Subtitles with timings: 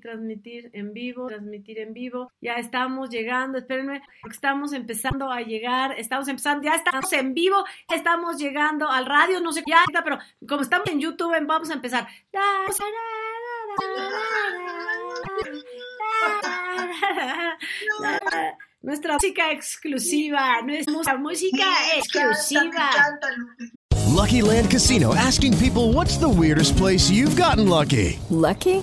[0.00, 2.32] Transmitir en vivo, transmitir en vivo.
[2.40, 8.38] Ya estamos llegando, espérenme, estamos empezando a llegar, estamos empezando, ya estamos en vivo, estamos
[8.38, 12.06] llegando al radio, no sé ya, pero como estamos en YouTube, vamos a empezar.
[18.80, 21.64] Nuestra música exclusiva, nuestra música
[21.96, 22.90] exclusiva.
[24.18, 28.18] Lucky Land Casino asking people what's the weirdest place you've gotten lucky?
[28.30, 28.82] Lucky?